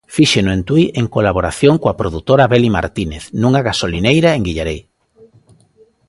[0.15, 4.79] Fíxeno en Tui en colaboración coa produtora Beli Martínez, nunha gasolineira en Guillarei.